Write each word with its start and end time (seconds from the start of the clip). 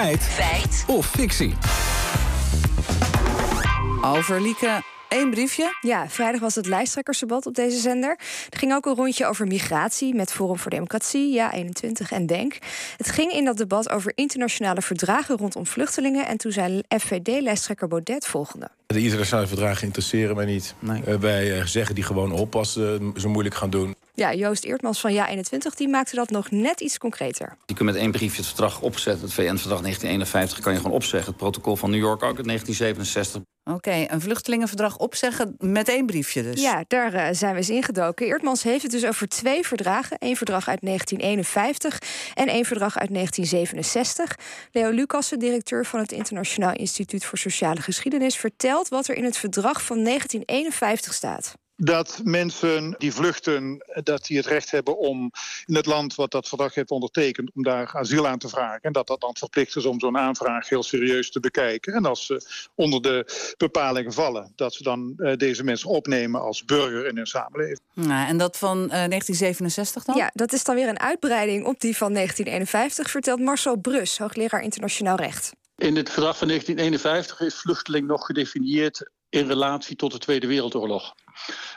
Feit. 0.00 0.22
Feit. 0.22 0.84
Of 0.86 1.06
fictie. 1.06 1.54
Over 4.02 4.40
Lieke 4.40 4.82
Eén 5.08 5.30
briefje? 5.30 5.76
Ja, 5.80 6.08
vrijdag 6.08 6.40
was 6.40 6.54
het 6.54 6.66
lijsttrekkersdebat 6.66 7.46
op 7.46 7.54
deze 7.54 7.78
zender. 7.78 8.18
Er 8.50 8.58
ging 8.58 8.74
ook 8.74 8.86
een 8.86 8.94
rondje 8.94 9.26
over 9.26 9.46
migratie 9.46 10.14
met 10.14 10.32
Forum 10.32 10.58
voor 10.58 10.70
Democratie, 10.70 11.32
Ja 11.32 11.52
21 11.52 12.12
en 12.12 12.26
Denk. 12.26 12.58
Het 12.96 13.10
ging 13.10 13.32
in 13.32 13.44
dat 13.44 13.56
debat 13.56 13.90
over 13.90 14.12
internationale 14.14 14.82
verdragen 14.82 15.36
rondom 15.36 15.66
vluchtelingen. 15.66 16.26
En 16.26 16.36
toen 16.36 16.52
zei 16.52 16.82
FVD-lijsttrekker 16.98 17.88
Baudet 17.88 18.26
volgende. 18.26 18.68
De 18.86 19.00
internationale 19.00 19.46
verdragen 19.46 19.86
interesseren 19.86 20.36
mij 20.36 20.46
niet. 20.46 20.74
Nee. 20.78 21.02
Uh, 21.08 21.14
wij 21.14 21.58
uh, 21.58 21.64
zeggen 21.64 21.94
die 21.94 22.04
gewoon 22.04 22.32
oppassen, 22.32 23.12
zo 23.16 23.28
moeilijk 23.28 23.54
gaan 23.54 23.70
doen. 23.70 23.94
Ja, 24.20 24.34
Joost 24.34 24.64
Eertmans 24.64 25.00
van 25.00 25.12
Ja21 25.12 25.76
die 25.76 25.88
maakte 25.88 26.14
dat 26.14 26.30
nog 26.30 26.50
net 26.50 26.80
iets 26.80 26.98
concreter. 26.98 27.56
Je 27.66 27.74
kunt 27.74 27.90
met 27.90 27.98
één 27.98 28.10
briefje 28.10 28.36
het 28.36 28.46
verdrag 28.46 28.80
opzetten. 28.80 29.22
Het 29.22 29.32
VN-verdrag 29.32 29.80
1951 29.80 30.60
kan 30.60 30.72
je 30.72 30.78
gewoon 30.78 30.94
opzeggen. 30.94 31.28
Het 31.28 31.40
protocol 31.40 31.76
van 31.76 31.90
New 31.90 32.00
York 32.00 32.22
ook 32.22 32.36
uit 32.36 32.46
1967. 32.46 33.42
Oké, 33.64 33.76
okay, 33.76 34.08
een 34.10 34.20
vluchtelingenverdrag 34.20 34.98
opzeggen 34.98 35.54
met 35.58 35.88
één 35.88 36.06
briefje 36.06 36.42
dus. 36.42 36.60
Ja, 36.60 36.84
daar 36.88 37.14
uh, 37.14 37.28
zijn 37.30 37.52
we 37.52 37.58
eens 37.58 37.70
ingedoken. 37.70 38.26
Eertmans 38.26 38.62
heeft 38.62 38.82
het 38.82 38.92
dus 38.92 39.06
over 39.06 39.28
twee 39.28 39.66
verdragen. 39.66 40.16
Eén 40.20 40.36
verdrag 40.36 40.68
uit 40.68 40.80
1951 40.80 41.98
en 42.34 42.46
één 42.46 42.64
verdrag 42.64 42.98
uit 42.98 43.14
1967. 43.14 44.36
Leo 44.72 44.90
Lucassen, 44.90 45.38
directeur 45.38 45.86
van 45.86 46.00
het 46.00 46.12
Internationaal 46.12 46.72
Instituut 46.72 47.24
voor 47.24 47.38
Sociale 47.38 47.80
Geschiedenis... 47.80 48.36
vertelt 48.36 48.88
wat 48.88 49.08
er 49.08 49.16
in 49.16 49.24
het 49.24 49.36
verdrag 49.36 49.82
van 49.82 50.04
1951 50.04 51.14
staat 51.14 51.54
dat 51.82 52.20
mensen 52.24 52.94
die 52.98 53.12
vluchten, 53.12 53.84
dat 54.02 54.26
die 54.26 54.36
het 54.36 54.46
recht 54.46 54.70
hebben 54.70 54.98
om 54.98 55.32
in 55.66 55.74
het 55.74 55.86
land 55.86 56.14
wat 56.14 56.30
dat 56.30 56.48
verdrag 56.48 56.74
heeft 56.74 56.90
ondertekend, 56.90 57.50
om 57.54 57.62
daar 57.62 57.90
asiel 57.92 58.26
aan 58.26 58.38
te 58.38 58.48
vragen. 58.48 58.80
En 58.80 58.92
dat 58.92 59.06
dat 59.06 59.20
dan 59.20 59.36
verplicht 59.36 59.76
is 59.76 59.84
om 59.84 60.00
zo'n 60.00 60.18
aanvraag 60.18 60.68
heel 60.68 60.82
serieus 60.82 61.30
te 61.30 61.40
bekijken. 61.40 61.94
En 61.94 62.04
als 62.04 62.26
ze 62.26 62.42
onder 62.74 63.02
de 63.02 63.52
bepalingen 63.56 64.12
vallen, 64.12 64.52
dat 64.56 64.74
ze 64.74 64.82
dan 64.82 65.14
uh, 65.16 65.36
deze 65.36 65.64
mensen 65.64 65.88
opnemen 65.88 66.40
als 66.40 66.64
burger 66.64 67.06
in 67.06 67.16
hun 67.16 67.26
samenleving. 67.26 67.80
Ja, 67.92 68.26
en 68.26 68.38
dat 68.38 68.58
van 68.58 68.78
uh, 68.78 68.88
1967 68.88 70.04
dan? 70.04 70.16
Ja, 70.16 70.30
dat 70.34 70.52
is 70.52 70.64
dan 70.64 70.74
weer 70.74 70.88
een 70.88 71.00
uitbreiding 71.00 71.66
op 71.66 71.80
die 71.80 71.96
van 71.96 72.12
1951, 72.14 73.10
vertelt 73.10 73.40
Marcel 73.40 73.76
Brus, 73.76 74.18
hoogleraar 74.18 74.62
internationaal 74.62 75.16
recht. 75.16 75.52
In 75.76 75.96
het 75.96 76.10
verdrag 76.10 76.38
van 76.38 76.48
1951 76.48 77.40
is 77.40 77.54
vluchteling 77.54 78.06
nog 78.06 78.26
gedefinieerd 78.26 79.10
in 79.30 79.46
relatie 79.46 79.96
tot 79.96 80.12
de 80.12 80.18
Tweede 80.18 80.46
Wereldoorlog. 80.46 81.14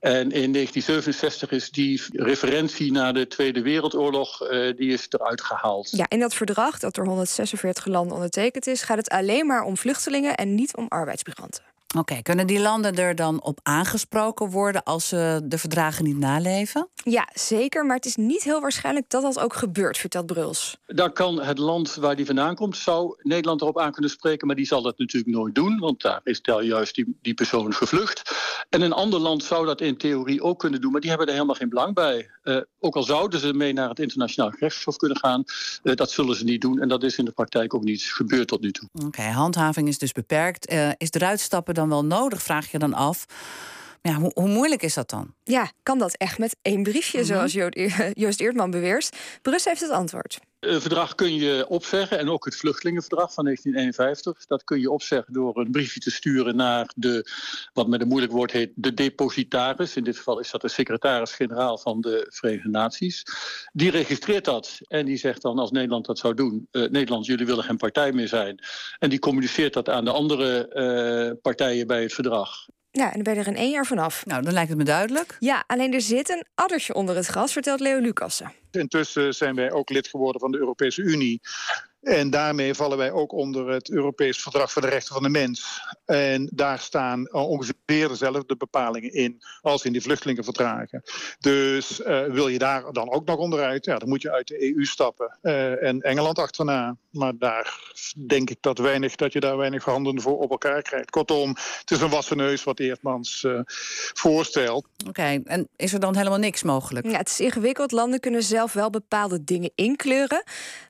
En 0.00 0.30
in 0.30 0.52
1967 0.52 1.50
is 1.50 1.70
die 1.70 2.02
referentie 2.12 2.92
naar 2.92 3.14
de 3.14 3.26
Tweede 3.26 3.62
Wereldoorlog 3.62 4.42
uh, 4.42 4.76
die 4.76 4.92
is 4.92 5.06
eruit 5.08 5.40
gehaald. 5.40 5.90
Ja, 5.90 6.06
in 6.08 6.20
dat 6.20 6.34
verdrag 6.34 6.78
dat 6.78 6.94
door 6.94 7.06
146 7.06 7.86
landen 7.86 8.14
ondertekend 8.14 8.66
is, 8.66 8.82
gaat 8.82 8.96
het 8.96 9.08
alleen 9.08 9.46
maar 9.46 9.62
om 9.62 9.76
vluchtelingen 9.76 10.34
en 10.34 10.54
niet 10.54 10.76
om 10.76 10.86
arbeidsmigranten. 10.88 11.62
Oké, 11.88 11.98
okay, 11.98 12.22
kunnen 12.22 12.46
die 12.46 12.60
landen 12.60 12.96
er 12.96 13.14
dan 13.14 13.42
op 13.42 13.60
aangesproken 13.62 14.50
worden 14.50 14.82
als 14.82 15.08
ze 15.08 15.40
de 15.44 15.58
verdragen 15.58 16.04
niet 16.04 16.18
naleven? 16.18 16.88
Ja, 17.04 17.28
zeker. 17.34 17.86
Maar 17.86 17.96
het 17.96 18.06
is 18.06 18.16
niet 18.16 18.42
heel 18.42 18.60
waarschijnlijk 18.60 19.08
dat 19.08 19.22
dat 19.22 19.38
ook 19.38 19.54
gebeurt, 19.54 19.98
vertelt 19.98 20.26
Bruls. 20.26 20.76
Dan 20.86 21.12
kan 21.12 21.42
het 21.42 21.58
land 21.58 21.94
waar 21.94 22.16
die 22.16 22.26
vandaan 22.26 22.54
komt, 22.54 22.76
zou 22.76 23.16
Nederland 23.22 23.60
erop 23.60 23.78
aan 23.78 23.92
kunnen 23.92 24.10
spreken. 24.10 24.46
Maar 24.46 24.56
die 24.56 24.66
zal 24.66 24.82
dat 24.82 24.98
natuurlijk 24.98 25.36
nooit 25.36 25.54
doen, 25.54 25.78
want 25.78 26.02
daar 26.02 26.20
is 26.24 26.42
daar 26.42 26.62
juist 26.62 26.94
die, 26.94 27.18
die 27.22 27.34
persoon 27.34 27.74
gevlucht. 27.74 28.34
En 28.68 28.82
een 28.82 28.92
ander 28.92 29.20
land 29.20 29.44
zou 29.44 29.66
dat 29.66 29.80
in 29.80 29.96
theorie 29.96 30.42
ook 30.42 30.58
kunnen 30.58 30.80
doen, 30.80 30.92
maar 30.92 31.00
die 31.00 31.10
hebben 31.10 31.26
er 31.26 31.34
helemaal 31.34 31.54
geen 31.54 31.68
belang 31.68 31.94
bij. 31.94 32.30
Uh, 32.44 32.60
ook 32.78 32.96
al 32.96 33.02
zouden 33.02 33.40
ze 33.40 33.54
mee 33.54 33.72
naar 33.72 33.88
het 33.88 33.98
internationaal 33.98 34.50
gerechtshof 34.50 34.96
kunnen 34.96 35.18
gaan, 35.18 35.44
uh, 35.82 35.94
dat 35.94 36.10
zullen 36.10 36.36
ze 36.36 36.44
niet 36.44 36.60
doen. 36.60 36.80
En 36.80 36.88
dat 36.88 37.02
is 37.02 37.18
in 37.18 37.24
de 37.24 37.30
praktijk 37.30 37.74
ook 37.74 37.82
niet 37.82 38.02
gebeurd 38.02 38.48
tot 38.48 38.60
nu 38.60 38.72
toe. 38.72 38.88
Oké, 38.92 39.06
okay, 39.06 39.30
handhaving 39.30 39.88
is 39.88 39.98
dus 39.98 40.12
beperkt. 40.12 40.72
Uh, 40.72 40.90
is 40.96 41.10
eruit 41.10 41.40
stappen 41.40 41.74
dan 41.74 41.88
wel 41.88 42.04
nodig, 42.04 42.42
vraag 42.42 42.70
je 42.70 42.78
dan 42.78 42.94
af. 42.94 43.26
Ja, 44.08 44.14
hoe, 44.14 44.30
hoe, 44.34 44.48
moeilijk 44.48 44.82
is 44.82 44.94
dat 44.94 45.10
dan? 45.10 45.34
Ja, 45.42 45.70
kan 45.82 45.98
dat 45.98 46.14
echt 46.14 46.38
met 46.38 46.56
één 46.62 46.82
briefje, 46.82 47.18
mm 47.18 47.24
-hmm. 47.24 47.48
zoals 47.48 47.72
Joost 48.22 48.40
Eertman 48.40 48.70
beweert? 48.70 49.16
Brus 49.42 49.64
heeft 49.64 49.80
het 49.80 49.90
antwoord. 49.90 50.38
Een 50.60 50.80
verdrag 50.80 51.14
kun 51.14 51.34
je 51.34 51.66
opzeggen, 51.68 52.18
en 52.18 52.28
ook 52.28 52.44
het 52.44 52.56
vluchtelingenverdrag 52.56 53.32
van 53.32 53.44
1951. 53.44 54.46
Dat 54.46 54.64
kun 54.64 54.80
je 54.80 54.90
opzeggen 54.90 55.32
door 55.32 55.56
een 55.56 55.70
briefje 55.70 56.00
te 56.00 56.10
sturen 56.10 56.56
naar 56.56 56.92
de, 56.96 57.30
wat 57.72 57.88
met 57.88 58.00
een 58.00 58.08
moeilijk 58.08 58.32
woord 58.32 58.52
heet, 58.52 58.72
de 58.74 58.94
depositaris. 58.94 59.96
In 59.96 60.04
dit 60.04 60.16
geval 60.16 60.40
is 60.40 60.50
dat 60.50 60.60
de 60.60 60.68
secretaris-generaal 60.68 61.78
van 61.78 62.00
de 62.00 62.26
Verenigde 62.28 62.68
Naties. 62.68 63.24
Die 63.72 63.90
registreert 63.90 64.44
dat 64.44 64.78
en 64.88 65.06
die 65.06 65.16
zegt 65.16 65.42
dan, 65.42 65.58
als 65.58 65.70
Nederland 65.70 66.06
dat 66.06 66.18
zou 66.18 66.34
doen, 66.34 66.68
uh, 66.72 66.88
Nederland, 66.88 67.26
jullie 67.26 67.46
willen 67.46 67.64
geen 67.64 67.76
partij 67.76 68.12
meer 68.12 68.28
zijn. 68.28 68.64
En 68.98 69.10
die 69.10 69.18
communiceert 69.18 69.72
dat 69.72 69.88
aan 69.88 70.04
de 70.04 70.12
andere 70.12 70.70
uh, 71.32 71.40
partijen 71.42 71.86
bij 71.86 72.02
het 72.02 72.12
verdrag. 72.12 72.66
Ja, 72.96 73.04
en 73.04 73.12
dan 73.12 73.22
ben 73.22 73.34
je 73.34 73.40
er 73.40 73.46
in 73.46 73.56
één 73.56 73.70
jaar 73.70 73.86
vanaf. 73.86 74.26
Nou, 74.26 74.42
dan 74.42 74.52
lijkt 74.52 74.68
het 74.68 74.78
me 74.78 74.84
duidelijk. 74.84 75.36
Ja, 75.38 75.64
alleen 75.66 75.92
er 75.92 76.00
zit 76.00 76.28
een 76.28 76.44
addertje 76.54 76.94
onder 76.94 77.16
het 77.16 77.26
gras, 77.26 77.52
vertelt 77.52 77.80
Leo 77.80 78.00
Lucassen. 78.00 78.52
Intussen 78.70 79.34
zijn 79.34 79.54
wij 79.54 79.72
ook 79.72 79.90
lid 79.90 80.08
geworden 80.08 80.40
van 80.40 80.50
de 80.50 80.58
Europese 80.58 81.02
Unie. 81.02 81.40
En 82.04 82.30
daarmee 82.30 82.74
vallen 82.74 82.98
wij 82.98 83.12
ook 83.12 83.32
onder 83.32 83.68
het 83.68 83.90
Europees 83.90 84.42
Verdrag 84.42 84.72
voor 84.72 84.82
de 84.82 84.88
Rechten 84.88 85.14
van 85.14 85.22
de 85.22 85.28
Mens. 85.28 85.80
En 86.04 86.48
daar 86.52 86.78
staan 86.78 87.32
ongeveer 87.32 88.08
dezelfde 88.08 88.56
bepalingen 88.56 89.12
in 89.12 89.42
als 89.60 89.84
in 89.84 89.92
die 89.92 90.02
vluchtelingenverdragen. 90.02 91.02
Dus 91.38 92.00
uh, 92.00 92.24
wil 92.24 92.48
je 92.48 92.58
daar 92.58 92.92
dan 92.92 93.12
ook 93.12 93.24
nog 93.24 93.36
onderuit, 93.36 93.84
ja, 93.84 93.98
dan 93.98 94.08
moet 94.08 94.22
je 94.22 94.32
uit 94.32 94.48
de 94.48 94.74
EU 94.74 94.84
stappen. 94.84 95.38
Uh, 95.42 95.82
en 95.82 96.00
Engeland 96.00 96.38
achterna. 96.38 96.96
Maar 97.10 97.32
daar 97.38 97.92
denk 98.26 98.50
ik 98.50 98.58
dat, 98.60 98.78
weinig, 98.78 99.14
dat 99.14 99.32
je 99.32 99.40
daar 99.40 99.56
weinig 99.56 99.84
handen 99.84 100.20
voor 100.20 100.38
op 100.38 100.50
elkaar 100.50 100.82
krijgt. 100.82 101.10
Kortom, 101.10 101.48
het 101.80 101.90
is 101.90 102.00
een 102.00 102.10
wassen 102.10 102.36
neus 102.36 102.64
wat 102.64 102.80
Eertmans 102.80 103.42
uh, 103.42 103.60
voorstelt. 104.12 104.86
Oké, 104.98 105.08
okay, 105.08 105.40
en 105.44 105.68
is 105.76 105.92
er 105.92 106.00
dan 106.00 106.16
helemaal 106.16 106.38
niks 106.38 106.62
mogelijk? 106.62 107.06
Ja, 107.06 107.16
het 107.16 107.28
is 107.28 107.40
ingewikkeld. 107.40 107.92
Landen 107.92 108.20
kunnen 108.20 108.42
zelf 108.42 108.72
wel 108.72 108.90
bepaalde 108.90 109.44
dingen 109.44 109.70
inkleuren. 109.74 110.42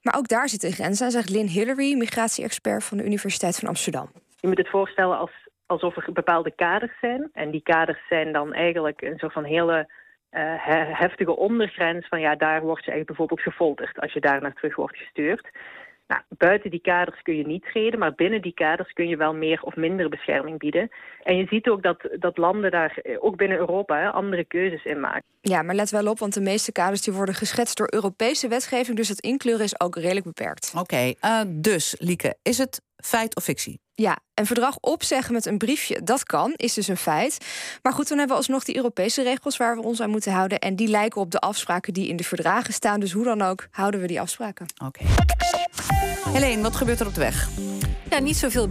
Maar 0.03 0.17
ook 0.17 0.29
daar 0.29 0.49
zit 0.49 0.63
een 0.63 0.73
grens 0.73 1.01
aan, 1.05 1.11
zegt 1.11 1.31
Lynn 1.31 1.49
Hillary, 1.49 1.97
migratie-expert 1.97 2.85
van 2.85 2.99
de 2.99 3.05
Universiteit 3.05 3.59
van 3.59 3.69
Amsterdam. 3.69 4.09
Je 4.41 4.49
moet 4.49 4.59
het 4.59 4.69
voorstellen 4.69 5.19
als, 5.19 5.31
alsof 5.67 5.97
er 5.97 6.13
bepaalde 6.13 6.51
kaders 6.51 6.99
zijn. 7.01 7.31
En 7.33 7.51
die 7.51 7.63
kaders 7.63 8.01
zijn 8.09 8.33
dan 8.33 8.53
eigenlijk 8.53 9.03
een 9.03 9.19
soort 9.19 9.33
van 9.33 9.45
hele 9.45 9.89
uh, 10.31 10.41
heftige 10.99 11.37
ondergrens 11.37 12.09
van 12.09 12.21
ja, 12.21 12.35
daar 12.35 12.61
wordt 12.61 12.85
je 12.85 12.91
eigenlijk 12.91 13.07
bijvoorbeeld 13.07 13.41
gefolterd 13.41 14.01
als 14.01 14.13
je 14.13 14.21
daar 14.21 14.41
naar 14.41 14.55
terug 14.55 14.77
wordt 14.77 14.97
gestuurd. 14.97 15.51
Nou, 16.15 16.27
buiten 16.39 16.71
die 16.71 16.81
kaders 16.81 17.23
kun 17.23 17.37
je 17.37 17.47
niet 17.47 17.63
treden, 17.63 17.99
maar 17.99 18.15
binnen 18.15 18.43
die 18.43 18.55
kaders 18.55 18.93
kun 18.93 19.09
je 19.09 19.17
wel 19.17 19.35
meer 19.35 19.63
of 19.63 19.77
minder 19.77 20.09
bescherming 20.09 20.59
bieden. 20.59 20.91
En 21.23 21.37
je 21.37 21.47
ziet 21.47 21.69
ook 21.69 21.83
dat, 21.83 22.09
dat 22.19 22.37
landen 22.37 22.71
daar, 22.71 22.99
ook 23.19 23.37
binnen 23.37 23.59
Europa, 23.59 23.99
hè, 23.99 24.11
andere 24.11 24.45
keuzes 24.45 24.85
in 24.85 25.01
maken. 25.01 25.23
Ja, 25.41 25.63
maar 25.63 25.75
let 25.75 25.91
wel 25.91 26.07
op, 26.07 26.19
want 26.19 26.35
de 26.35 26.41
meeste 26.41 26.73
kaders 26.73 27.03
die 27.03 27.13
worden 27.13 27.35
geschetst 27.35 27.77
door 27.77 27.89
Europese 27.91 28.49
wetgeving, 28.49 28.97
dus 28.97 29.09
het 29.09 29.21
inkleuren 29.21 29.65
is 29.65 29.81
ook 29.81 29.97
redelijk 29.97 30.27
beperkt. 30.27 30.73
Oké, 30.75 30.83
okay, 30.83 31.17
uh, 31.23 31.41
dus 31.47 31.97
Lieke, 31.99 32.37
is 32.43 32.59
het 32.59 32.83
feit 32.97 33.37
of 33.37 33.45
fictie? 33.45 33.81
Ja, 33.95 34.19
een 34.35 34.47
verdrag 34.47 34.77
opzeggen 34.81 35.33
met 35.33 35.47
een 35.47 35.59
briefje, 35.59 36.03
dat 36.03 36.25
kan, 36.25 36.53
is 36.57 36.75
dus 36.75 36.89
een 36.89 36.97
feit. 36.97 37.39
Maar 37.83 37.93
goed, 37.93 38.09
dan 38.09 38.19
hebben 38.19 38.37
we 38.37 38.43
alsnog 38.43 38.65
die 38.65 38.77
Europese 38.77 39.23
regels 39.23 39.57
waar 39.57 39.77
we 39.77 39.83
ons 39.83 40.01
aan 40.01 40.11
moeten 40.11 40.33
houden. 40.33 40.59
En 40.59 40.77
die 40.77 40.89
lijken 40.89 41.21
op 41.21 41.31
de 41.31 41.39
afspraken 41.39 41.93
die 41.93 42.09
in 42.09 42.17
de 42.17 42.25
verdragen 42.25 42.73
staan. 42.73 43.01
Dus 43.01 43.13
hoe 43.13 43.25
dan 43.25 43.43
ook, 43.43 43.67
houden 43.71 44.01
we 44.01 44.07
die 44.07 44.21
afspraken. 44.21 44.67
Oké. 44.85 45.03
Okay. 45.03 45.54
Helene, 46.33 46.63
wat 46.63 46.77
gebeurt 46.77 47.01
er 47.01 47.07
op 47.07 47.15
de 47.15 47.21
weg? 47.21 47.49
Ja, 48.11 48.19
niet 48.19 48.37
zoveel 48.37 48.63